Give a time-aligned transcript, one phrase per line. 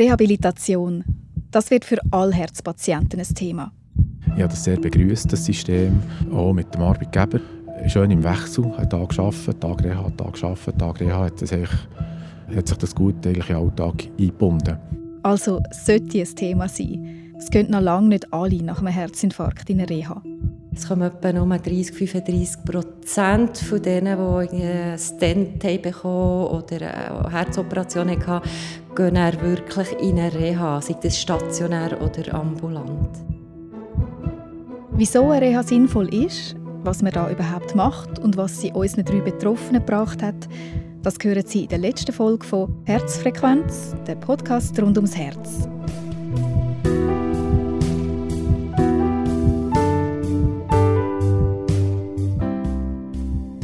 [0.00, 1.04] Rehabilitation.
[1.50, 3.70] Das wird für alle Herzpatienten ein Thema.
[4.28, 6.00] Ich habe das sehr begrüßt, das System,
[6.32, 7.38] auch mit dem Arbeitgeber.
[7.86, 12.68] Schön im Wechsel, einen Tag arbeiten, Tag Reha, Tag arbeiten, Tag Reha, hat, das hat
[12.68, 14.78] sich das gut eigentlich in den Alltag eingebunden.
[15.22, 17.34] Also sollte ein Thema sein.
[17.36, 20.22] Es gehen noch lange nicht alle nach einem Herzinfarkt in eine Reha.
[20.72, 27.30] Es kommen etwa nur 30, 35 Prozent von denen, die einen Stent bekommen oder eine
[27.30, 28.48] Herzoperation hatten,
[28.94, 33.10] gehen dann wirklich in eine Reha, sei das stationär oder ambulant.
[34.92, 39.20] Wieso eine Reha sinnvoll ist, was man da überhaupt macht und was sie unseren drei
[39.20, 40.48] Betroffenen gebracht hat,
[41.02, 45.66] das hören Sie in der letzten Folge von Herzfrequenz, der Podcast rund ums Herz.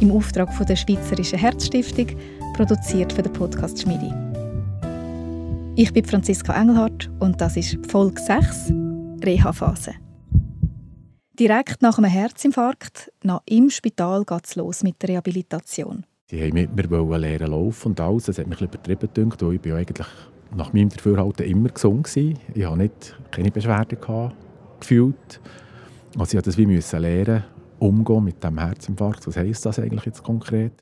[0.01, 2.07] Im Auftrag von der Schweizerischen Herzstiftung,
[2.55, 4.26] produziert von der Podcast Schmiedi.
[5.79, 8.73] Ich bin Franziska Engelhardt und das ist Folge 6,
[9.23, 9.91] Reha-Phase.
[11.39, 16.03] Direkt nach einem Herzinfarkt, noch im Spital, geht es los mit der Rehabilitation.
[16.31, 18.23] Sie wollten mit mir lernen laufen und alles.
[18.23, 20.07] Das hat mich ein übertrieben gedacht, weil ich bin eigentlich
[20.55, 22.23] nach meinem Dafürhalten immer gesund war.
[22.55, 24.35] Ich hatte nicht, keine Beschwerden gehabt,
[24.79, 25.39] gefühlt.
[26.17, 27.43] Also ich musste das wie lernen,
[27.77, 29.27] umgehen mit dem Herzinfarkt.
[29.27, 30.73] Was heisst das eigentlich jetzt konkret?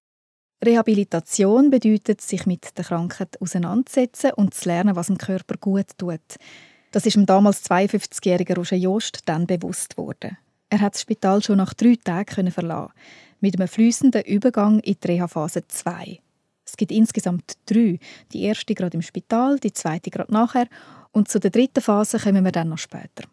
[0.64, 6.22] Rehabilitation bedeutet, sich mit der Krankheit auseinandersetzen und zu lernen, was dem Körper gut tut.
[6.92, 10.38] Das ist dem damals 52-jährigen Roger Jost dann bewusst worden.
[10.70, 12.94] Er hat das Spital schon nach drei Tagen verlassen,
[13.40, 16.20] mit einem fließenden Übergang in die Reha-Phase 2.
[16.66, 18.00] Es gibt insgesamt drei.
[18.34, 20.68] Die erste gerade im Spital, die zweite gerade nachher
[21.12, 23.24] und zu der dritten Phase kommen wir dann noch später.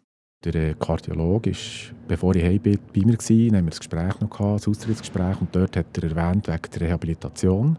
[0.43, 3.17] Der äh, Kardiologe war, bevor ich heim bin, bei mir.
[3.17, 3.55] Gewesen.
[3.55, 5.39] haben wir das Gespräch noch gehabt, das Austrittsgespräch.
[5.39, 7.77] Und dort hat er erwähnt, wegen der Rehabilitation.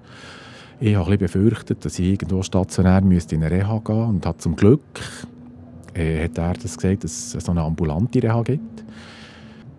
[0.81, 4.09] Ich habe ein befürchtet, dass ich irgendwo stationär müsste in eine Reha gehen müsste.
[4.09, 4.81] Und hat zum Glück
[5.95, 8.85] äh, hat er das gesagt, dass es so eine ambulante Reha gibt.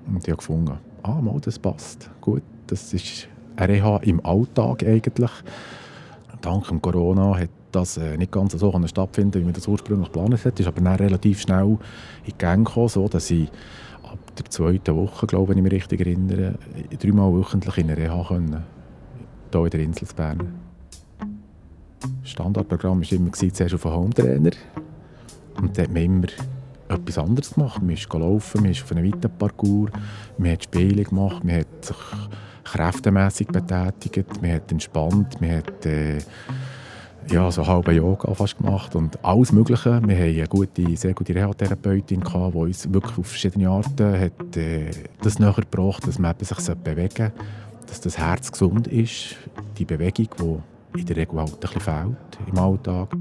[0.07, 2.09] Und ich habe gefunden, ah, mal, das passt.
[2.21, 5.31] Gut, das ist eine Reha im Alltag eigentlich.
[6.41, 10.43] Dank dem Corona hat das äh, nicht ganz so stattfinden wie man das ursprünglich geplant
[10.45, 10.59] hat.
[10.59, 11.77] ist aber dann relativ schnell in
[12.27, 13.49] die Gang gekommen, so dass ich
[14.03, 16.55] ab der zweiten Woche, glaube wenn ich mich richtig erinnere,
[16.99, 18.63] dreimal wöchentlich in eine Reha können,
[19.51, 20.53] hier in der Insel Bern.
[22.21, 24.51] Das Standardprogramm war immer zuerst auf einen Hometrainer.
[25.61, 26.27] Und da hat man immer
[26.87, 27.81] etwas anderes gemacht.
[27.81, 29.91] Man ist gelaufen, man ist auf einem weiten Parcours,
[30.37, 31.97] man hat Spiele gemacht, man hat sich
[32.63, 36.19] kräftemässig betätigt, man hat entspannt, man hat äh,
[37.31, 40.01] ja, so halbe Yoga fast gemacht und alles Mögliche.
[40.05, 44.91] Wir hatten eine gute, sehr gute Reha-Therapeutin, die uns wirklich auf verschiedene Arten hat, äh,
[45.21, 47.33] das näher gebracht dass man sich bewegen sollte,
[47.87, 49.35] dass das Herz gesund ist,
[49.77, 50.61] die Bewegung,
[50.95, 53.15] die in der Regel halt ein bisschen fehlt im Alltag.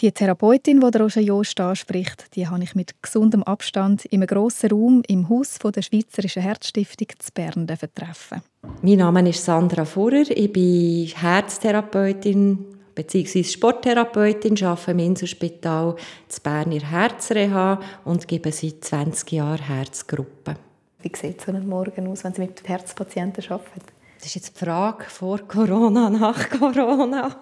[0.00, 4.70] Die Therapeutin, die Roger Jost anspricht, die habe ich mit gesundem Abstand in einem grossen
[4.70, 8.42] Raum im Haus der Schweizerischen Herzstiftung zu Bern treffen.
[8.82, 13.44] Mein Name ist Sandra Fuhrer, ich bin Herztherapeutin bzw.
[13.44, 15.94] Sporttherapeutin, arbeite im Inselspital
[16.28, 20.56] zu Bern in Herzreha und gebe seit 20 Jahren Herzgruppen.
[21.00, 23.82] Wie sieht so ein Morgen aus, wenn Sie mit Herzpatienten arbeiten?
[24.18, 27.36] Das ist jetzt die Frage vor Corona, nach Corona.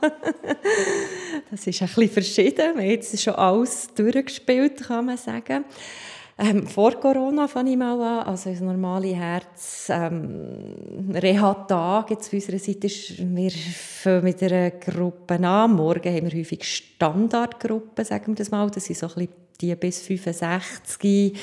[1.50, 2.56] das ist ein bisschen verschieden.
[2.56, 5.64] Wir haben jetzt schon alles durchgespielt, kann man sagen.
[6.38, 12.38] Ähm, vor Corona fange ich mal an, also das normale Herz ähm, Reha-Tag jetzt von
[12.38, 15.72] unserer Seite ist, wir fangen mit einer Gruppe an.
[15.72, 18.68] Morgen haben wir häufig Standardgruppen, sagen wir das mal.
[18.70, 21.38] Das sind so ein bisschen die bis 65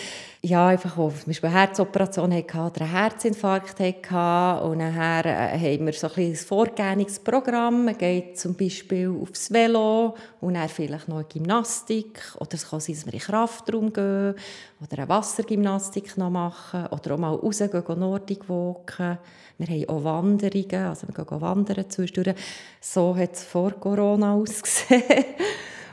[0.45, 4.67] ja, einfach auf zum Beispiel eine Herzoperation hatten oder einen Herzinfarkt hatten.
[4.67, 6.37] Und nachher äh, haben wir so ein,
[6.77, 7.85] ein Programm.
[7.85, 12.19] Man geht zum Beispiel aufs Velo und dann vielleicht noch eine Gymnastik.
[12.41, 14.35] Oder es kann sein, dass wir in den Kraftraum gehen
[14.81, 19.19] oder eine Wassergymnastik noch machen oder auch mal rausgehen, gehen Nordic walken.
[19.59, 22.35] Wir haben auch Wanderungen, also wir gehen wandern zwischendurch.
[22.81, 25.03] So hat es vor Corona ausgesehen.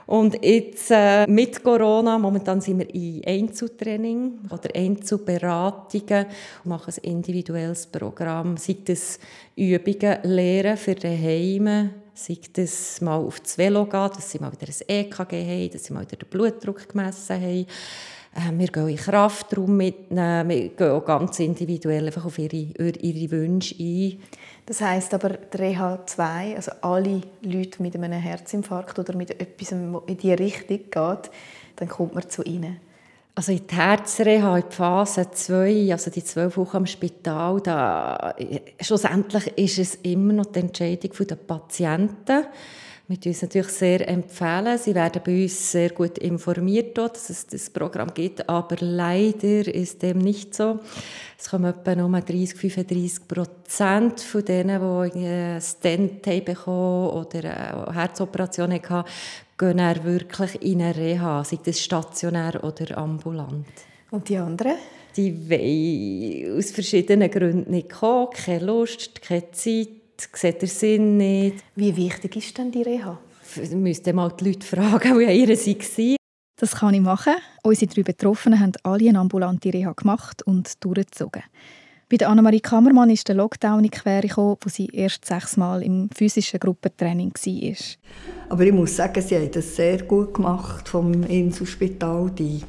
[0.07, 6.27] Und jetzt äh, mit Corona, momentan sind wir in Einzeltraining oder Einzelberatungen
[6.65, 9.19] machen ein individuelles Programm, sei das
[9.57, 14.53] Übungen lernen für die Heime, sei das mal auf das Velo gehen, dass sie mal
[14.53, 17.67] wieder ein EKG haben, dass sie mal wieder den Blutdruck gemessen haben.
[18.35, 23.31] Äh, wir gehen in Kraftraum mitnehmen, wir gehen auch ganz individuell einfach auf ihre, ihre
[23.31, 24.21] Wünsche ein.
[24.71, 29.73] Das heißt aber, der Reha 2, also alle Leute mit einem Herzinfarkt oder mit etwas,
[29.73, 31.31] in diese Richtung geht,
[31.75, 32.79] dann kommt man zu ihnen.
[33.41, 38.35] Also in die Herzreha, in Phase 2, also die zwölf Wochen im Spital, da,
[38.79, 42.45] schlussendlich ist es immer noch die Entscheidung der Patienten.
[43.09, 44.07] Wir empfehlen uns natürlich sehr.
[44.07, 44.77] empfehlen.
[44.77, 50.03] Sie werden bei uns sehr gut informiert, dass es das Programm gibt, aber leider ist
[50.03, 50.79] dem nicht so.
[51.39, 57.95] Es kommen etwa nur 30, 35 Prozent von denen, die ein Stent bekommen oder eine
[57.95, 59.05] Herzoperation hatten,
[59.61, 63.67] gehen dann wirklich in eine Reha, sei das stationär oder ambulant.
[64.11, 64.77] Und die anderen?
[65.17, 71.57] Die wollen aus verschiedenen Gründen nicht kommen, keine Lust, keine Zeit sieht der Sinn nicht.
[71.77, 73.19] Wie wichtig ist denn die Reha?
[73.61, 76.17] Ich müsste mal die Leute fragen, wie ihre waren.
[76.57, 77.35] Das kann ich machen.
[77.63, 81.43] Unsere drei Betroffenen haben alle eine ambulante Reha gemacht und durchgezogen.
[82.11, 86.11] Bei der Annemarie Kammermann ist der Lockdown in Quere gekommen, wo sie erst sechsmal im
[86.13, 87.77] physischen Gruppentraining war.
[88.49, 92.29] Aber ich muss sagen, sie haben das sehr gut gemacht vom Inselspital.
[92.31, 92.63] Die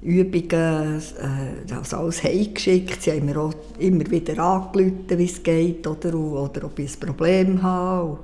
[0.00, 3.02] Übungen, äh, also alles heimgeschickt.
[3.02, 7.00] Sie haben mir auch immer wieder angerufen, wie es geht oder, oder ob ich ein
[7.00, 8.18] Problem habe.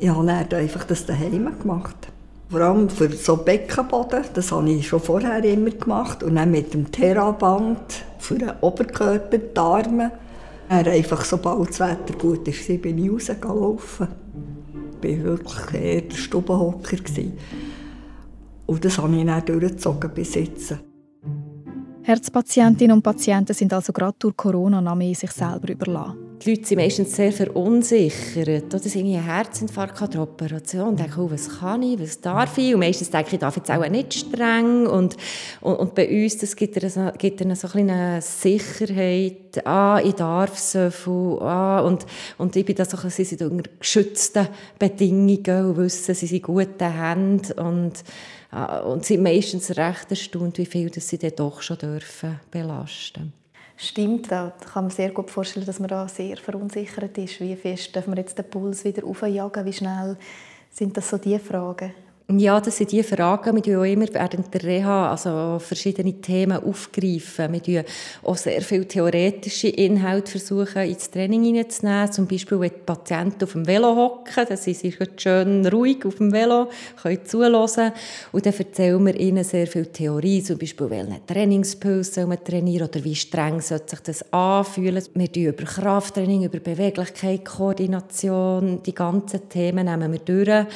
[0.00, 2.11] Ich habe dann einfach das daheim gemacht.
[2.52, 6.22] Vor allem für so Beckenboden, das habe ich schon vorher immer gemacht.
[6.22, 10.10] Und dann mit dem Theraband für den Oberkörper, die Arme.
[10.68, 14.08] Dann einfach, sobald das Wetter gut ist, bin ich rausgelaufen.
[15.02, 16.98] Ich war wirklich eher der Stubenhocker.
[18.66, 20.74] Und das habe ich dann durchgezogen bis jetzt.
[22.02, 26.31] Herzpatientinnen und Patienten sind also gerade durch Corona noch mehr sich selber überlassen.
[26.44, 28.74] Die Leute sind meistens sehr verunsichert.
[28.74, 32.74] Oder sie einen Herzinfarkt oder Operation und denken, oh, was kann ich, was darf ich?
[32.74, 34.86] Und meistens denke ich, ich darf jetzt auch nicht streng.
[34.86, 35.16] Und,
[35.60, 39.66] und, und bei uns das gibt es gibt so eine Sicherheit.
[39.66, 41.38] Ah, ich darf so viel.
[41.40, 42.06] Ah, und,
[42.38, 44.48] und ich bin da so, sie sind unter geschützten
[44.78, 47.52] Bedingungen und wissen, sie sind in guten Händen.
[47.58, 48.02] Und,
[48.54, 53.32] Ah, und sind meistens recht erstaunt, wie viel das sie dann doch schon dürfen belasten
[53.82, 57.40] Stimmt, da kann man sehr gut vorstellen, dass man da sehr verunsichert ist.
[57.40, 59.64] Wie fest darf man jetzt den Puls wieder aufjagen?
[59.64, 60.16] Wie schnell
[60.70, 61.92] sind das so die Fragen?
[62.28, 63.64] Ja, das sind die Fragen.
[63.64, 67.52] Wir auch immer während der Reha also verschiedene Themen aufgreifen.
[67.52, 67.84] Wir versuchen
[68.22, 72.12] auch sehr viele theoretische Inhalte versuchen, ins Training hineinzunehmen.
[72.12, 76.16] Zum Beispiel, wenn die Patienten auf dem Velo hocken, dann sind sie schön ruhig auf
[76.16, 76.68] dem Velo,
[77.02, 77.92] können zuhören.
[78.30, 82.88] Und dann erzählen wir ihnen sehr viel Theorie, zum Beispiel, welchen Trainingspuls soll man trainieren
[82.88, 85.02] oder wie streng sollte sich das anfühlen.
[85.14, 90.66] Wir reden über Krafttraining, über Beweglichkeit, Koordination, die ganzen Themen nehmen wir durch.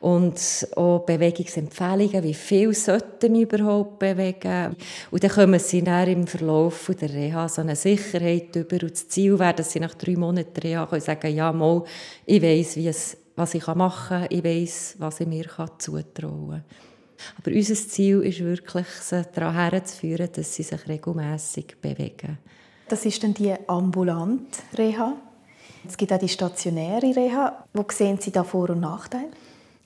[0.00, 4.76] Und auch Bewegungsempfehlungen, wie viel sollten wir überhaupt bewegen.
[5.10, 8.80] Und dann kommen sie dann im Verlauf der Reha so eine Sicherheit über.
[8.80, 11.82] Und das Ziel wäre, dass sie nach drei Monaten Reha können sagen ja, mal,
[12.26, 15.46] ich weiss, wie es, was ich machen kann, ich weiss, was ich mir
[15.78, 16.64] zutrauen kann.
[17.38, 22.38] Aber unser Ziel ist wirklich, sie daran herzuführen, dass sie sich regelmässig bewegen.
[22.88, 25.14] Das ist dann die ambulante Reha.
[25.86, 27.64] Es gibt auch die stationäre Reha.
[27.72, 29.28] Wo sehen Sie da Vor- und Nachteile?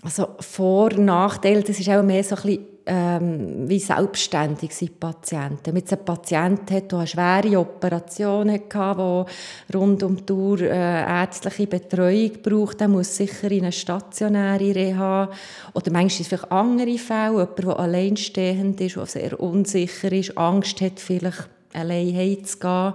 [0.04, 4.98] Also Vor- und Nachteile, das ist auch mehr so ein bisschen, ähm, wie selbstständig sind
[4.98, 5.66] Patienten.
[5.66, 9.26] Wenn jetzt ein Patient hat, der eine schwere Operation hatte,
[9.68, 14.74] die rund um die Uhr äh, ärztliche Betreuung braucht, der muss sicher in eine stationäre
[14.74, 15.30] Reha.
[15.72, 20.36] Oder manchmal sind es vielleicht andere Fälle, jemand, der alleinstehend ist, der sehr unsicher ist,
[20.36, 22.94] Angst hat, vielleicht allein heimzugehen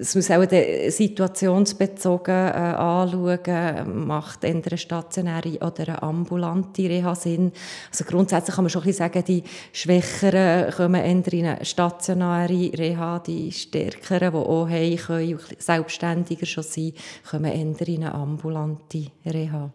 [0.00, 0.44] es muss auch
[0.88, 7.52] situationsbezogen äh, anschauen, macht eine stationäre oder eine ambulante Reha Sinn.
[7.90, 9.42] Also grundsätzlich kann man schon ein sagen, die
[9.72, 16.64] Schwächeren kommen eher in eine stationäre Reha, die Stärkeren, die auch haben können, selbstständiger schon
[16.64, 16.92] sein,
[17.28, 19.72] kommen eher in eine ambulante Reha.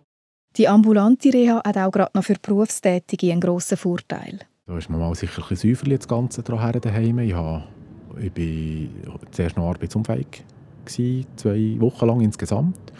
[0.57, 4.39] Die ambulante Reha hat auch gerade noch für Berufstätige einen grossen Vorteil.
[4.67, 7.19] Da ist man mal sicher ein bisschen säuferlich das Ganze daheim.
[7.19, 7.63] Ich habe
[8.20, 10.43] ich war zuerst noch arbeitsunfähig,
[10.86, 12.93] zwei Wochen lang insgesamt.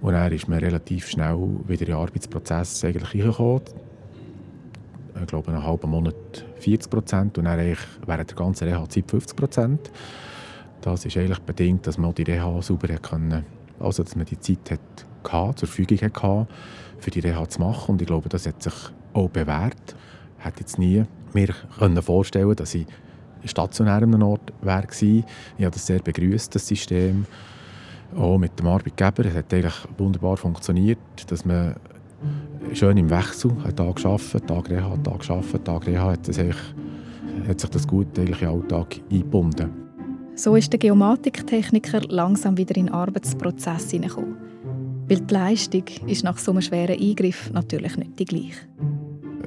[0.00, 3.62] Und dann ist man relativ schnell wieder in den Arbeitsprozess reingekommen.
[5.20, 9.90] Ich glaube, einen halben Monat 40 Prozent und dann während der ganzen Reha-Zeit 50 Prozent.
[10.80, 13.44] Das ist eigentlich bedingt, dass man die Reha sauber können,
[13.78, 16.46] also dass man die Zeit hat, zur Verfügung hatte,
[16.98, 17.92] für die Reha zu machen.
[17.92, 18.72] Und ich glaube, das hat sich
[19.12, 19.94] auch bewährt.
[20.38, 21.52] Ich hätte jetzt nie mir
[22.02, 22.86] vorstellen dass ich
[23.44, 25.24] stationär an Ort wäre Ich
[25.58, 27.26] habe das sehr begrüßt, das System.
[28.16, 29.24] Auch mit dem Arbeitgeber.
[29.26, 31.76] Es hat eigentlich wunderbar funktioniert, dass man
[32.72, 37.60] schön im Wechsel einen Tag arbeiten, Tag Reha, Tag arbeiten, Tag Reha, hat, das hat
[37.60, 39.70] sich das gut eigentlich in den Alltag eingebunden.
[40.34, 44.36] So ist der Geomatiktechniker langsam wieder in den Arbeitsprozess hineingekommen.
[45.08, 48.60] Weil die Leistung ist nach so einem schweren Eingriff natürlich nicht die gleiche.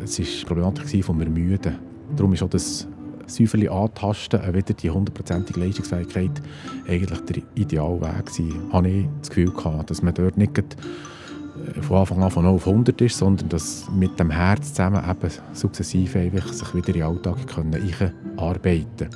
[0.03, 1.79] Es war die Problematik von Ermüden.
[2.15, 2.87] Darum ist auch das
[3.27, 6.41] Säuferli antasten, äh, wieder die hundertprozentige Leistungsfähigkeit
[6.87, 8.53] eigentlich der ideale Weg sein.
[8.71, 10.77] Habe ich das Gefühl gehabt, dass man dort nicht
[11.81, 15.31] von Anfang an von 0 auf 100 ist, sondern dass mit dem Herz zusammen eben
[15.53, 19.09] sukzessive einfach sich wieder in den Alltag können arbeiten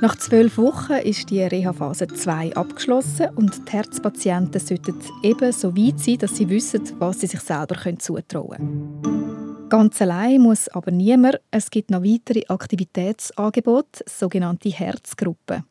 [0.00, 6.00] Nach zwölf Wochen ist die Reha-Phase 2 abgeschlossen und die Herzpatienten sollten eben so weit
[6.00, 9.29] sein, dass sie wissen, was sie sich selber zutrauen können.
[9.70, 11.40] Ganz allein muss aber niemand.
[11.52, 15.64] Es gibt noch weitere Aktivitätsangebote, sogenannte Herzgruppen.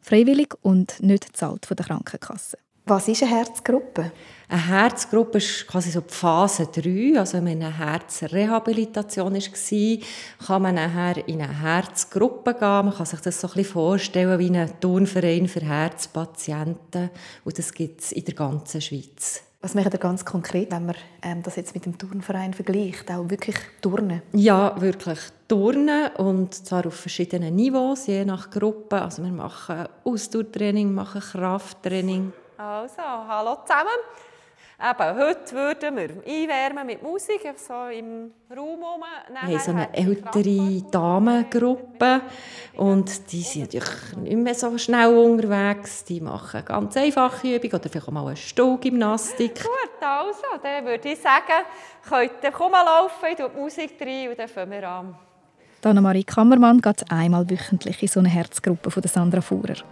[0.00, 2.58] Freiwillig und nicht zahlt von der Krankenkasse.
[2.86, 4.10] Was ist eine Herzgruppe?
[4.48, 9.98] Eine Herzgruppe ist quasi so die Phase 3, also wenn eine Herzrehabilitation war,
[10.46, 12.86] kann man nachher in eine Herzgruppe gehen.
[12.86, 17.10] Man kann sich das so ein bisschen vorstellen wie ein Turnverein für Herzpatienten
[17.44, 19.42] und das gibt es in der ganzen Schweiz.
[19.60, 23.10] Was macht ihr ganz konkret, wenn man ähm, das jetzt mit dem Turnverein vergleicht?
[23.10, 24.22] Auch wirklich Turnen?
[24.32, 29.02] Ja, wirklich Turnen und zwar auf verschiedenen Niveaus, je nach Gruppe.
[29.02, 32.32] Also wir machen Ausdauertraining, machen Krafttraining.
[32.56, 33.98] Also, hallo zusammen.
[34.80, 39.02] Eben, heute würden wir einwärmen mit Musik, so im Raum herum.
[39.28, 42.20] Wir haben so eine ältere Damengruppe
[42.76, 46.04] und die sind natürlich nicht mehr so schnell unterwegs.
[46.04, 49.64] Die machen ganz einfache Übungen oder vielleicht auch mal eine Stuhlgymnastik.
[49.64, 51.64] Gut, also, dann würde ich sagen,
[52.08, 55.18] könnt ihr kommen laufen, ich tue die Musik rein und dann fangen wir an.
[55.82, 59.82] Anna-Marie Kammermann geht einmal wöchentlich in so eine Herzgruppe von Sandra Fuhrer.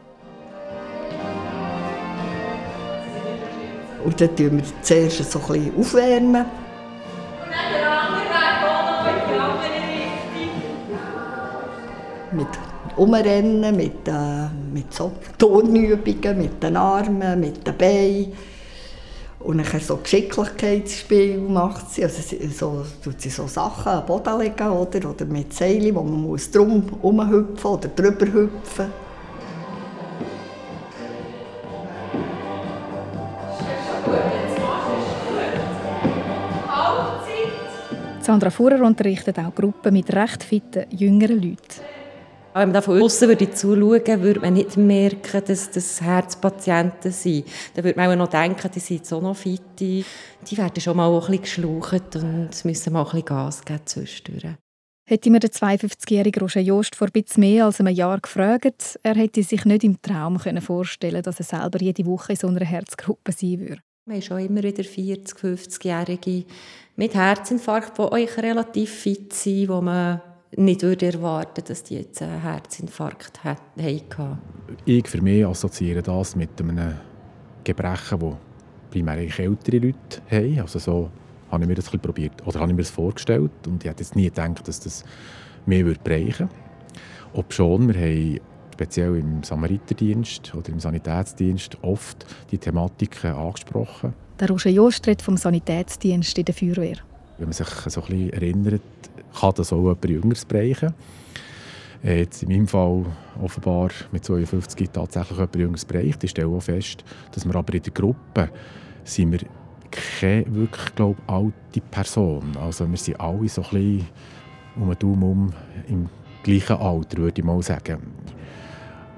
[4.06, 6.44] Und dann tun wir zuerst so ein bisschen aufwärmen.
[6.44, 9.66] Und dann der andere Weg in die andere
[10.38, 11.26] Richtung.
[12.38, 12.46] Mit
[12.96, 18.32] Umrennen, mit, äh, mit so Turnübungen, mit den Armen, mit den Beinen.
[19.40, 22.04] Und dann so Geschicklichkeitsspiel macht sie.
[22.04, 22.22] Also
[22.56, 26.48] so, tut sie so Sachen am Boden legen oder, oder mit Seilen, wo man muss
[26.52, 29.05] drum herumhüpfen oder drüber hüpfen muss.
[38.36, 41.80] Sandra Fuhrer unterrichtet auch Gruppen mit recht fitten jüngeren Leuten.
[42.52, 47.46] Wenn man da von außen würde zuschauen würde, man nicht merken, dass das Herzpatienten sind.
[47.72, 49.62] Dann würde man auch noch denken, die sind so noch fit.
[49.80, 50.04] Die
[50.50, 54.54] werden schon mal ein bisschen geschlaucht und müssen mal ein bisschen Gas geben zwischendurch.
[55.08, 59.14] Hätte mir der 52-jährige Roger Jost vor ein bisschen mehr als einem Jahr gefragt, er
[59.14, 63.32] hätte sich nicht im Traum vorstellen dass er selber jede Woche in so einer Herzgruppe
[63.32, 63.85] sein würde.
[64.08, 66.44] Wir haben schon immer wieder 40-, 50-Jährige
[66.94, 70.20] mit Herzinfarkt, die euch relativ fit sind, wo man
[70.54, 73.80] nicht würde erwarten dass die jetzt einen Herzinfarkt hatten.
[74.84, 76.94] Ich für mich assoziiere das mit einem
[77.64, 78.34] Gebrechen, das
[78.92, 80.60] primär ältere Leute haben.
[80.60, 81.10] Also so
[81.50, 84.14] habe ich mir das probiert oder habe ich mir das vorgestellt und ich hätte jetzt
[84.14, 85.02] nie gedacht, dass das
[85.66, 87.32] mehr würde bereichen würde.
[87.32, 88.40] Ob schon, wir haben
[88.76, 94.12] speziell im Samariterdienst oder im Sanitätsdienst oft die Thematiken angesprochen.
[94.38, 96.98] Der Roger Jost vom Sanitätsdienst in der Feuerwehr.
[97.38, 98.82] Wenn man sich so ein bisschen erinnert,
[99.38, 100.92] kann das auch jemand Jüngeres bereichen.
[102.04, 103.06] Äh, jetzt in meinem Fall
[103.42, 106.22] offenbar mit 52 tatsächlich jemand Jüngeres bereicht.
[106.22, 107.02] Ich stelle auch fest,
[107.32, 108.50] dass wir aber in der Gruppe
[109.04, 109.40] sind wir
[109.90, 112.54] keine wirklich glaub, alte Person.
[112.60, 114.06] Also wir sind alle so ein bisschen
[114.76, 115.52] um den Daumen um
[115.88, 116.08] im
[116.42, 117.98] gleichen Alter, würde ich mal sagen.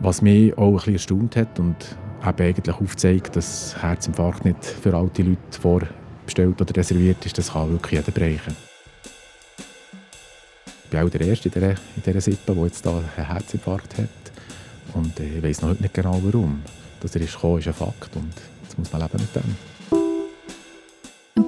[0.00, 4.94] Was mich auch ein bisschen erstaunt hat und eben eigentlich aufzeigt, dass Herzinfarkt nicht für
[4.94, 8.56] alte Leute vorbestellt oder reserviert ist, das kann wirklich jeder bereichen.
[10.84, 13.98] Ich bin auch der Erste in dieser, in dieser Sippe, der jetzt hier einen Herzinfarkt
[13.98, 14.08] hat.
[14.94, 16.62] Und ich weiß noch nicht genau warum.
[17.00, 19.56] Dass er ist gekommen, ist ein Fakt und jetzt muss man leben mit dem.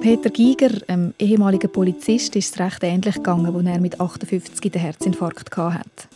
[0.01, 4.81] Peter Giger, einem ehemaligen Polizist, ist es recht ähnlich gegangen, als er mit 58 den
[4.81, 6.07] Herzinfarkt hatte.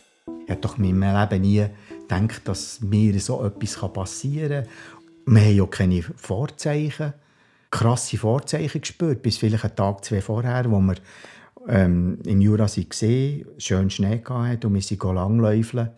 [0.46, 1.65] Ich habe doch in meinem Leben nie
[2.08, 5.36] gedacht, dass mir so etwas passieren kann.
[5.36, 7.14] Wir haben ja keine Vorzeichen,
[7.72, 10.96] krasse Vorzeichen gespürt, bis vielleicht einen Tag, zwei vorher, wo wir
[11.68, 15.90] ähm, im Jura gesehen schön Schnee hatten und wir sind langläufeln.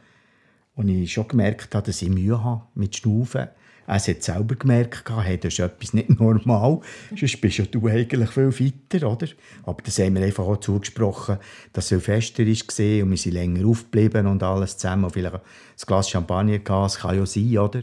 [0.75, 3.47] Und ich schon gemerkt habe, dass ich Mühe habe mit Schnaufen.
[3.89, 6.81] Er hat selber gemerkt, hey, das ist etwas nicht normal.
[7.17, 9.27] Sonst bist ja du eigentlich viel fitter, oder?
[9.63, 11.37] Aber das haben wir einfach auch zugesprochen,
[11.71, 15.05] dass es fester war und wir sind länger aufgeblieben und alles zusammen.
[15.05, 15.41] Und vielleicht ein
[15.85, 17.81] Glas Champagner gehabt, das kann ja sein, oder?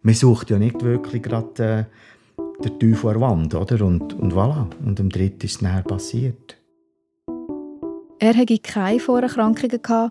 [0.00, 3.84] Man sucht ja nicht wirklich gerade äh, den Teufel an der Wand, oder?
[3.84, 4.66] Und, und voilà.
[4.82, 6.56] Und am dritten ist es nachher passiert.
[8.18, 10.10] Er hatte keine Vorerkrankungen,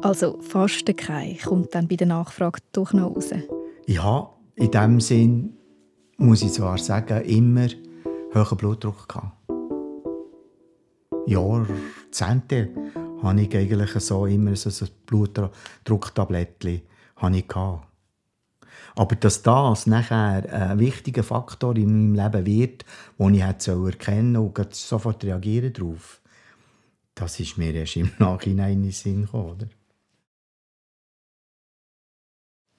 [0.00, 3.34] also fast keine, kommt dann bei der Nachfrage doch noch raus.
[3.90, 5.56] Ich habe in diesem Sinn,
[6.16, 7.66] muss ich zwar sagen, immer
[8.32, 9.36] hohen Blutdruck gehabt.
[11.26, 12.68] Jahrzehnte
[13.20, 16.82] hatte ich eigentlich so immer so ein Blutdrucktablettchen.
[18.94, 22.84] Aber dass das nachher ein wichtiger Faktor in meinem Leben wird,
[23.18, 26.20] den ich hätte erkennen und sofort reagieren darauf,
[27.16, 29.50] das ist mir erst im Nachhinein in den Sinn gekommen.
[29.50, 29.79] Oder?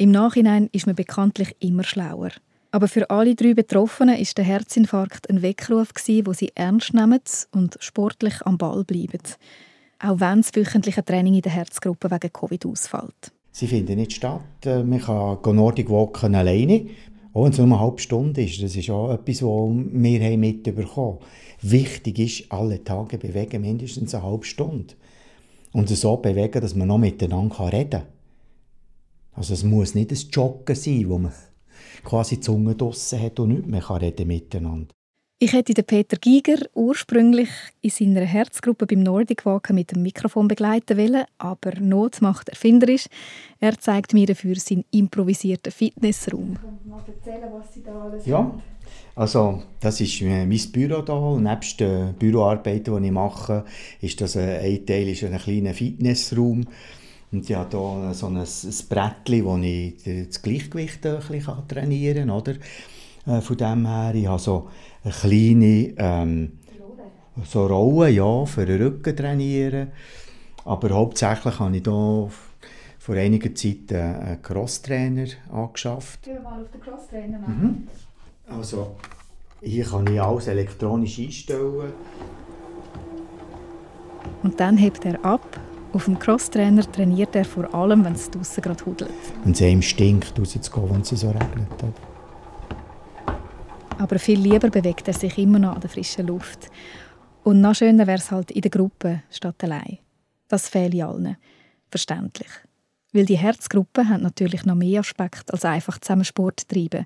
[0.02, 2.32] Im Nachhinein ist man bekanntlich immer schlauer.
[2.72, 5.90] Aber für alle drei Betroffenen ist der Herzinfarkt ein Weckruf,
[6.24, 7.20] wo sie ernst nehmen
[7.52, 9.22] und sportlich am Ball bleiben.
[10.00, 13.32] Auch wenn das wöchentliche Training in der Herzgruppe wegen Covid ausfällt.
[13.52, 14.42] Sie finden nicht statt.
[14.66, 16.88] Äh, man kann Nordic Walken alleine,
[17.34, 18.60] auch wenn es nur eine halbe Stunde ist.
[18.64, 21.18] Das ist auch etwas, was wir mitbekommen haben.
[21.62, 24.96] Wichtig ist, alle Tage bewegen mindestens eine halbe Stunde.
[25.74, 28.08] Und so bewegen, dass man noch miteinander reden kann.
[29.34, 31.32] Also es muss nicht ein Joggen sein, wo man
[32.04, 34.94] quasi die Zunge draussen hat und nicht mehr reden miteinander.
[35.44, 37.50] Ich hätte den Peter Giger ursprünglich
[37.82, 43.08] in seiner Herzgruppe beim Nordic Walken mit dem Mikrofon begleiten wollen, aber Not macht erfinderisch.
[43.60, 46.60] Er zeigt mir dafür seinen improvisierten Fitnessraum.
[46.86, 48.54] Mal erzählen, was Sie da alles Ja,
[49.16, 53.66] also das ist äh, mein Büro hier und nebst den Büroarbeiten, die ich mache,
[54.00, 56.66] ist das äh, ein Teil ist ein kleiner Fitnessraum
[57.32, 58.46] und ich habe hier so ein, ein
[58.90, 62.38] Brettchen, wo ich das Gleichgewicht ein bisschen trainieren kann.
[62.38, 62.56] Oder?
[63.26, 64.70] Äh, von dem her, ich habe so
[65.04, 66.52] eine kleine ähm,
[67.46, 69.92] so Rollen ja, für den Rücken trainieren.
[70.66, 72.30] Aber hauptsächlich habe ich hier
[73.00, 76.24] vor einiger Zeit einen Crosstrainer angeschafft.
[76.24, 77.88] Gehen wir mal auf den Crosstrainer mhm.
[78.48, 78.96] Also,
[79.62, 81.94] hier kann ich alles elektronisch einstellen.
[84.44, 85.60] Und dann hebt er ab
[85.94, 89.12] auf dem Crosstrainer trainiert er vor allem, wenn es draußen gerade hudelt.
[89.44, 91.68] Wenn es ihm stinkt, rauszugehen, wenn es so regnet.
[93.98, 96.70] Aber viel lieber bewegt er sich immer noch an der frischen Luft.
[97.44, 100.00] Und noch schöner wäre es halt in der Gruppe statt allein.
[100.48, 101.38] Das fehlt allen.
[101.90, 102.50] Verständlich.
[103.14, 107.06] Weil die Herzgruppe hat natürlich noch mehr Aspekte als einfach zusammen Sport treiben.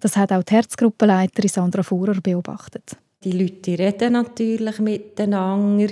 [0.00, 2.96] Das hat auch die Herzgruppenleiterin Sandra Vorer beobachtet.
[3.24, 5.86] Die Leute reden natürlich miteinander.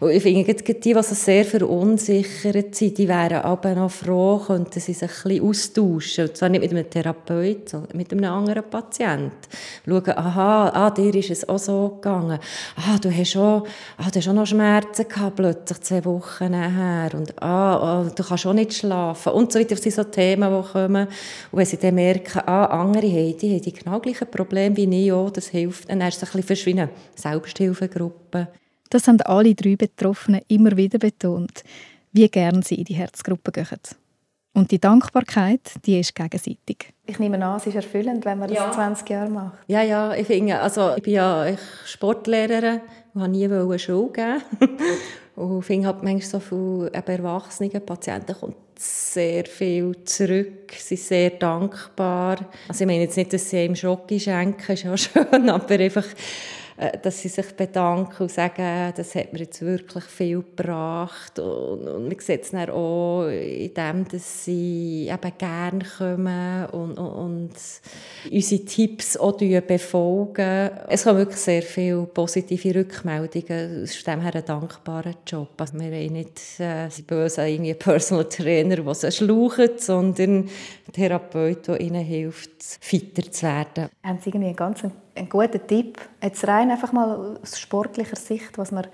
[0.00, 4.94] Und ich finde, die, die sehr verunsichert sind, die wären aber noch froh, könnten sie
[4.94, 6.28] sich ein bisschen austauschen.
[6.28, 9.32] Und zwar nicht mit einem Therapeut, sondern mit einem anderen Patienten.
[9.86, 12.38] Schauen, aha, ah, dir ist es auch so gegangen.
[12.76, 13.66] Ah, du hast auch,
[13.98, 17.14] ah, du hast auch noch Schmerzen gehabt, plötzlich zwei Wochen nachher.
[17.14, 19.34] Und ah, ah, du kannst auch nicht schlafen.
[19.34, 19.74] Und so weiter.
[19.74, 21.06] Das sind so Themen, die kommen.
[21.06, 25.04] Und wenn sie dann merken, ah, andere haben die, haben die genau gleichen Probleme wie
[25.04, 25.90] ich auch, das hilft.
[25.90, 28.48] Dann es ein bisschen wie eine Selbsthilfegruppe.
[28.90, 31.64] Das haben alle drei Betroffenen immer wieder betont,
[32.12, 33.80] wie gern sie in die Herzgruppe gehen.
[34.54, 36.92] Und die Dankbarkeit, die ist gegenseitig.
[37.06, 38.70] Ich nehme an, es ist erfüllend, wenn man das ja.
[38.70, 39.58] 20 Jahre macht.
[39.66, 41.46] Ja, ja, ich finde, also ich bin ja
[41.86, 42.80] Sportlehrerin
[43.14, 44.42] und habe nie eine Schule geben.
[45.36, 51.06] und ich finde halt manchmal so viele erwachsene Patienten kommt sehr viel zurück, sie sind
[51.06, 52.50] sehr dankbar.
[52.68, 56.06] Also ich meine jetzt nicht, dass sie im Schock schenken, ist ja schön, aber einfach
[57.02, 61.38] dass sie sich bedanken und sagen, das hat mir jetzt wirklich viel gebracht.
[61.38, 66.98] Und, und man sieht es dann auch in dem, dass sie eben gerne kommen und,
[66.98, 67.50] und, und
[68.30, 70.70] unsere Tipps auch befolgen.
[70.88, 73.82] Es kommen wirklich sehr viele positive Rückmeldungen.
[73.82, 75.50] Es ist dem her ein dankbarer Job.
[75.58, 80.48] Also wir haben nicht äh, böse irgendwie Personal Trainer, die sie schlauchen, sondern
[80.92, 83.88] Therapeut, der ihnen hilft, fitter zu werden.
[84.02, 84.82] Haben Sie irgendwie einen ganz
[85.14, 85.98] ein guter Tipp.
[86.22, 88.86] Jetzt rein einfach mal aus sportlicher Sicht, was man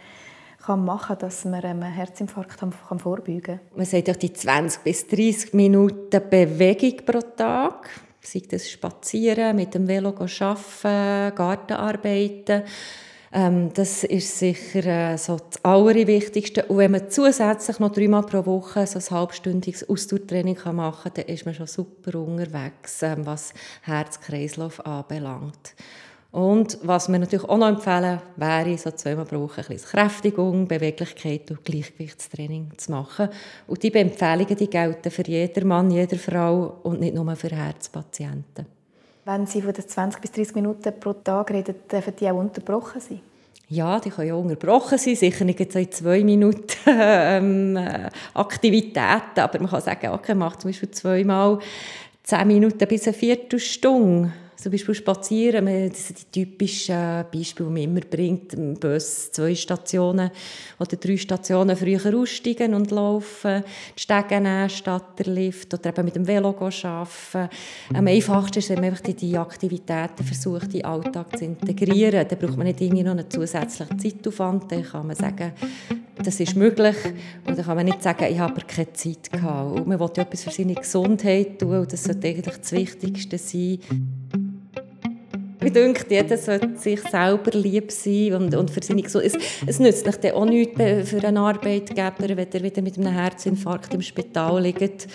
[0.65, 3.61] kann machen kann, dass man einem Herzinfarkt kann vorbeugen kann.
[3.75, 7.89] Man sagt auch die 20 bis 30 Minuten Bewegung pro Tag.
[8.21, 12.65] Sei das Spazieren, mit dem Velo arbeiten, Gartenarbeiten.
[13.31, 16.65] Ähm, das ist sicher äh, so das Allerwichtigste.
[16.65, 21.27] Und wenn man zusätzlich noch dreimal pro Woche so ein halbstündiges Ausdauertraining machen kann, dann
[21.27, 23.53] ist man schon super unterwegs, ähm, was
[23.83, 25.75] Herz-Kreislauf anbelangt.
[26.31, 30.69] Und was wir natürlich auch noch empfehlen, wäre, so zweimal pro Woche ein bisschen Kräftigung,
[30.69, 33.31] Beweglichkeit und Gleichgewichtstraining zu machen.
[33.67, 38.67] Und diese Empfehlungen die gelten für jeden Mann, jede Frau und nicht nur für Herzpatienten.
[39.25, 43.01] Wenn Sie von den 20 bis 30 Minuten pro Tag reden, dürfen die auch unterbrochen
[43.01, 43.21] sein?
[43.71, 49.61] Ja, die können ja unterbrochen sein, sicher nicht in zwei Minuten ähm, äh, Aktivitäten, aber
[49.61, 51.59] man kann sagen, okay, macht zum Beispiel zweimal
[52.23, 57.83] zehn Minuten bis eine Viertelstunde Zum Beispiel spazieren, das sind die typischen Beispiele, die man
[57.83, 58.55] immer bringt.
[58.55, 60.33] Im Bus zwei Stationen
[60.81, 63.63] oder drei Stationen früher aussteigen und laufen,
[63.97, 67.49] die Stege nehmen statt der Lift oder eben mit dem Velo arbeiten.
[67.95, 72.27] Am einfachsten ist, wenn man einfach die Aktivitäten versucht, in den Alltag zu integrieren.
[72.29, 74.73] Dann braucht man nicht irgendwie noch einen zusätzlichen Zeitaufwand.
[74.73, 75.53] Dann kann man sagen,
[76.17, 76.97] das ist möglich.
[77.47, 79.79] Und dann kann man nicht sagen, ich habe keine Zeit gehabt.
[79.79, 83.39] Und man will ja etwas für seine Gesundheit tun und das sollte eigentlich das Wichtigste
[83.39, 83.79] sein.
[85.69, 89.35] Ich denke, jeder sollte sich selber lieb sein und, und für seine Gesundheit.
[89.35, 93.93] Es, es nützt nicht auch nichts für einen Arbeitgeber, wenn er wieder mit einem Herzinfarkt
[93.93, 95.09] im Spital liegt.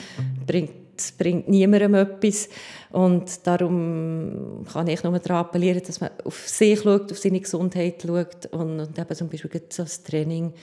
[0.45, 2.49] Bringt, bringt niemandem etwas.
[2.91, 8.03] Und darum kann ich nur daran appellieren, dass man auf sich schaut, auf seine Gesundheit
[8.05, 10.53] schaut und, und eben zum Beispiel das Training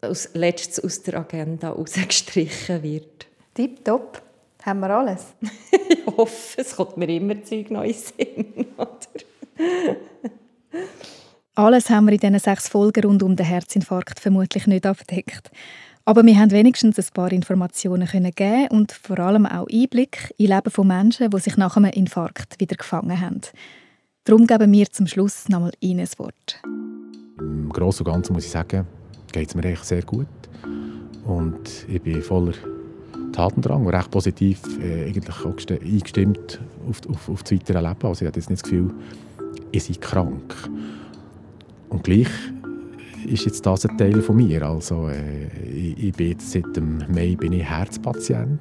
[0.00, 3.26] als letztes aus der Agenda rausgestrichen wird.
[3.52, 4.22] Tipptopp.
[4.66, 5.26] Haben wir alles?
[5.88, 8.66] ich hoffe, es kommt mir immer Zeug Neues Sinn.
[11.54, 15.52] alles haben wir in diesen sechs Folgen rund um den Herzinfarkt vermutlich nicht abgedeckt.
[16.04, 20.48] Aber wir haben wenigstens ein paar Informationen können geben und vor allem auch Einblick in
[20.48, 23.42] Leben von Menschen, die sich nach einem Infarkt wieder gefangen haben.
[24.24, 26.60] Darum geben wir zum Schluss nochmal Ihnen ein Wort.
[27.38, 28.84] Im Großen und Ganzen muss ich sagen,
[29.30, 30.26] geht es mir eigentlich sehr gut.
[31.24, 32.54] Und ich bin voller
[33.36, 38.06] Tatendrang und recht positiv äh, eigentlich auch eingestimmt auf, auf, auf das weitere Leben.
[38.06, 38.90] Also ich habe jetzt nicht das Gefühl,
[39.72, 40.54] ich sei krank.
[41.90, 42.28] Und gleich
[43.26, 44.62] ist jetzt das ein Teil von mir.
[44.62, 48.60] Also, äh, ich, ich bin seit dem Mai bin ich Herzpatient.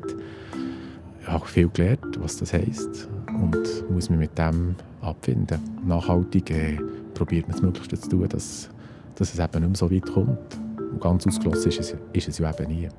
[1.22, 5.60] Ich habe viel gelernt, was das heisst und muss mich mit dem abfinden.
[5.86, 6.78] Nachhaltig äh,
[7.14, 8.70] probiert man das Möglichste zu tun, dass,
[9.16, 10.60] dass es eben nicht mehr so weit kommt.
[10.92, 12.90] Und ganz ausgeschlossen ist es, ist es ja eben nie.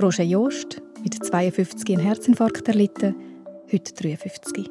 [0.00, 3.16] Roger Jost, mit 52 einen Herzinfarkt erlitten,
[3.72, 4.70] heute 53.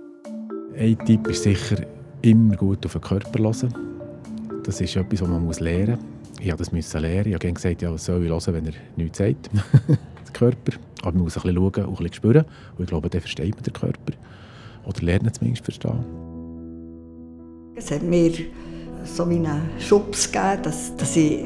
[0.77, 1.85] Ein Tipp ist sicher,
[2.21, 3.73] immer gut auf den Körper hören.
[4.63, 6.39] Das ist etwas, was man lernen muss.
[6.39, 7.27] Ich musste das lernen.
[7.27, 9.49] Ich habe gesagt, ja, was soll ich hören, wenn er nichts sagt.
[9.87, 10.77] der Körper.
[11.01, 12.45] Aber man muss ein bisschen schauen und ein bisschen spüren.
[12.77, 14.13] Und ich glaube, dann versteht man den Körper.
[14.85, 16.05] Oder lernt zumindest verstehen.
[17.75, 18.31] Es hat mir
[19.03, 21.43] so wie einen Schubs gegeben, dass, dass ich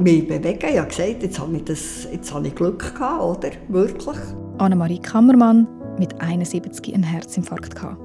[0.00, 0.58] mich bewegen.
[0.68, 3.50] Ich habe gesagt, jetzt habe ich, das, jetzt habe ich Glück gehabt, oder?
[3.68, 4.16] Wirklich.
[4.58, 5.66] Annemarie Kammermann
[5.98, 7.98] mit 71 einen Herzinfarkt gehabt.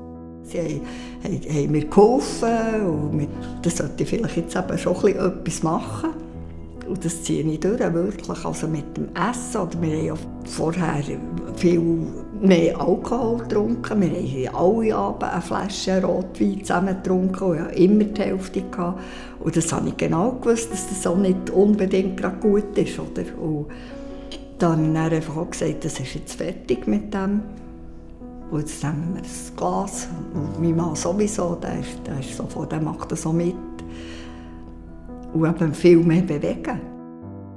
[0.44, 0.82] Sie haben,
[1.24, 3.28] haben, haben mir geholfen und
[3.62, 6.10] das sollte ich vielleicht jetzt eben schon etwas machen.
[6.88, 8.46] Und das ziehe ich durch, wirklich.
[8.46, 9.62] Also mit dem Essen.
[9.62, 10.14] Oder wir haben ja
[10.46, 11.04] vorher
[11.56, 12.08] viel
[12.42, 14.02] mehr Alkohol getrunken.
[14.02, 18.62] Wir haben alle Abend eine Flasche Rotwein zusammen getrunken und ich immer die Hälfte.
[18.62, 19.02] Gehabt.
[19.40, 23.00] Und das habe ich genau gewusst, dass das auch nicht unbedingt gut ist.
[23.00, 23.24] Oder?
[23.42, 23.68] Und
[24.58, 27.42] dann habe ich einfach auch gesagt, das ist jetzt fertig mit dem.
[28.52, 30.08] Und jetzt nehmen wir ein Glas.
[30.34, 33.56] Und mein Mann sowieso, der, ist, der, ist sofort, der macht das so mit.
[35.34, 36.99] Und eben viel mehr bewegen.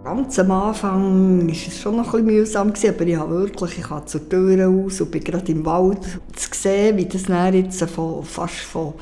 [0.04, 4.04] Ganz am Anfang war es schon noch ein mühsam, aber ich habe wirklich, ich habe
[4.04, 6.00] zur Tür raus und bin gerade im Wald
[6.34, 8.94] zu sehen, wie das dann jetzt von, fast von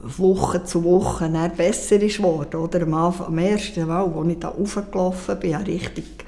[0.00, 2.54] Woche zu Woche besser ist geworden.
[2.54, 6.24] Oder am, Anfang, am ersten Mal, als ich da raufgelaufen bin, hatte ich richtig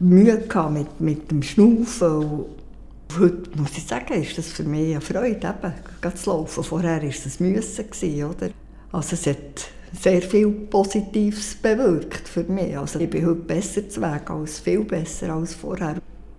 [0.00, 2.12] Mühe mit, mit dem Schnaufen.
[2.12, 2.46] Und
[3.20, 5.54] heute muss ich sagen, ist das für mich eine Freude,
[6.02, 6.64] eben, zu laufen.
[6.64, 8.24] Vorher war es ein Müssen.
[8.24, 8.50] Oder?
[8.90, 9.68] Also es hat
[10.00, 12.76] sehr viel Positives bewirkt für mich.
[12.76, 15.96] Also ich bin heute besser zu Weg, als viel besser als vorher.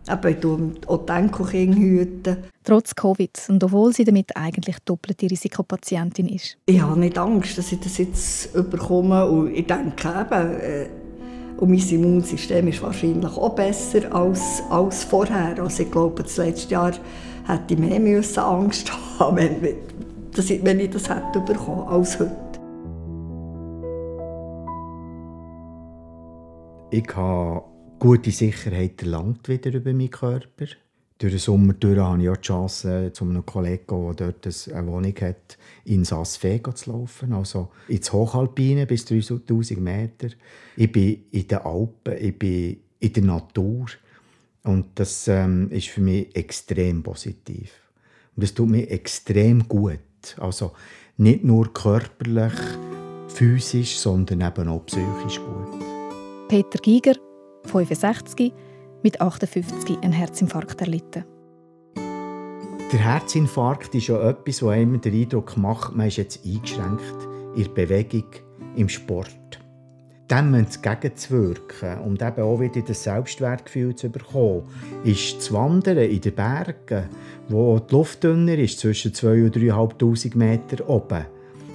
[0.07, 2.37] Aber ich tue auch die Enkelkinder hüten.
[2.63, 6.57] Trotz Covid und obwohl sie damit eigentlich doppelte Risikopatientin ist.
[6.67, 9.25] Ich habe nicht Angst, dass ich das jetzt überkomme.
[9.25, 10.87] Und ich denke eben, äh,
[11.57, 15.59] und mein Immunsystem ist wahrscheinlich auch besser als, als vorher.
[15.59, 16.91] Also ich glaube, das letzte Jahr
[17.47, 22.44] hätte ich mehr müssen Angst haben, wenn, wenn ich das hätte bekommen als heute.
[26.97, 27.61] Ich habe
[27.99, 30.65] gute Sicherheit erlangt wieder über meinen Körper.
[31.17, 34.87] Durch den Sommer durch habe ich auch die Chance, zu einem Kollegen, der dort eine
[34.87, 37.33] Wohnung hat, in Saas-Fee zu laufen.
[37.33, 40.29] Also ins Hochalpine bis 3000 Meter.
[40.77, 43.87] Ich bin in den Alpen, ich bin in der Natur.
[44.63, 47.73] Und das ähm, ist für mich extrem positiv.
[48.37, 49.99] Und das tut mir extrem gut.
[50.37, 50.71] Also
[51.17, 52.57] nicht nur körperlich,
[53.27, 55.84] physisch, sondern eben auch psychisch gut.
[56.47, 57.15] Peter Giger,
[57.65, 58.53] 65,
[59.01, 61.25] mit 58 einen Herzinfarkt erlitten.
[61.97, 67.63] Der Herzinfarkt ist ja etwas, das einem den Eindruck macht, man ist jetzt eingeschränkt in
[67.63, 68.25] der Bewegung,
[68.75, 69.59] im Sport.
[70.29, 74.67] dem entgegenzuwirken und eben auch wieder das Selbstwertgefühl zu bekommen,
[75.03, 77.09] ist zu wandern in den Bergen,
[77.49, 79.57] wo die Luft dünner ist, zwischen 2.000 und
[80.03, 81.25] 3'500 Meter oben.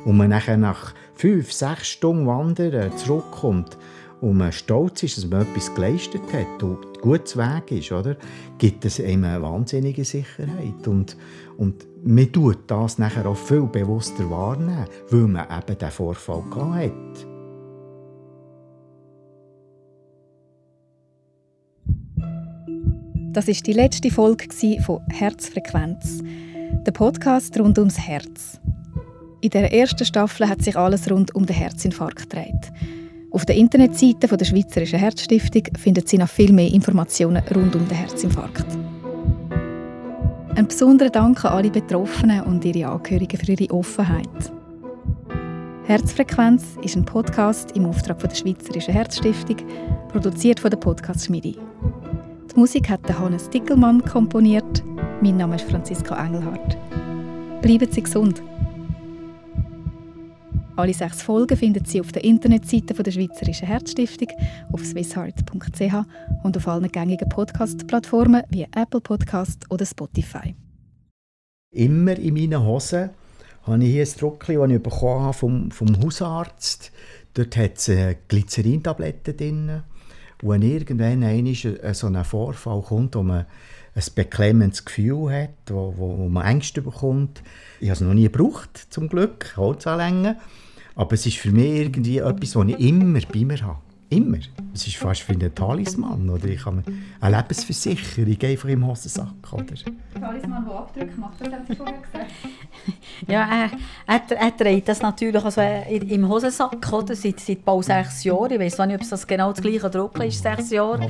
[0.04, 3.76] Und man nachher nach fünf, sechs Stunden Wandern zurückkommt
[4.20, 8.16] und man stolz ist, dass man etwas geleistet hat und gut zu Weg ist, oder?
[8.58, 10.86] gibt es einem eine wahnsinnige Sicherheit.
[10.86, 11.16] Und,
[11.56, 17.26] und man tut das nachher auch viel bewusster wahrnehmen, weil man eben diesen Vorfall hat.
[23.32, 24.48] Das ist die letzte Folge
[24.84, 26.22] von Herzfrequenz,
[26.84, 28.60] der Podcast rund ums Herz.
[29.40, 32.72] In der ersten Staffel hat sich alles rund um den Herzinfarkt gedreht.
[33.32, 37.96] Auf der Internetseite der Schweizerischen Herzstiftung finden Sie noch viel mehr Informationen rund um den
[37.96, 38.66] Herzinfarkt.
[40.56, 44.52] Ein besonderer Dank an alle Betroffenen und ihre Angehörigen für ihre Offenheit.
[45.84, 49.58] Herzfrequenz ist ein Podcast im Auftrag der Schweizerischen Herzstiftung,
[50.08, 51.54] produziert von der Podcast Schmiede.
[51.54, 54.82] Die Musik hat Hannes Dickelmann komponiert.
[55.22, 56.76] Mein Name ist Franziska Engelhardt.
[57.62, 58.42] Bleiben Sie gesund.
[60.80, 64.28] Alle sechs Folgen finden Sie auf der Internetseite der Schweizerischen Herzstiftung,
[64.72, 65.94] auf swissheart.ch
[66.42, 70.54] und auf allen gängigen Podcast-Plattformen wie Apple Podcast oder Spotify.
[71.70, 73.10] Immer in meinen Hosen
[73.64, 76.92] habe ich hier ein Druckchen, das ich bekommen habe vom, vom Hausarzt.
[77.34, 79.82] Dort hat es äh, Glycerintabletten drin
[80.42, 81.54] wenn irgendwann einmal
[81.94, 83.44] so ein Vorfall kommt, wo man
[83.94, 87.42] ein beklemmendes Gefühl hat, wo, wo, wo man Ängste bekommt.
[87.80, 90.36] Ich habe es noch nie gebraucht, zum Glück, Holzanlängen.
[90.94, 93.78] Aber es ist für mich irgendwie etwas, was ich immer bei mir habe.
[94.10, 94.38] Immer.
[94.74, 96.28] Es ist fast wie ein Talisman.
[96.28, 96.82] Oder ich habe
[97.20, 99.52] eine Lebensversicherung einfach im Hosensack.
[99.52, 99.66] Oder?
[100.20, 102.30] Talisman, der Abdrücke macht, das haben Sie vorher gesagt.
[103.28, 103.68] ja, äh,
[104.08, 107.14] er, er trägt das natürlich also im Hosensack oder?
[107.14, 108.50] Seit, seit bald sechs Jahren.
[108.50, 111.08] Ich weiß nicht, ob es das genau das gleiche Druck ist, sechs Jahre.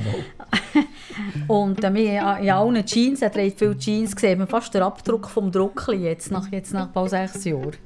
[1.47, 5.51] Und äh, in allen Jeans, er trägt viele Jeans, sieht man fast den Abdruck vom
[5.51, 7.77] Druckli jetzt nach, jetzt nach bald sechs Jahren.